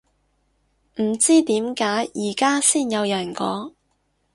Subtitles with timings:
[0.95, 3.75] 唔知點解而家先有人講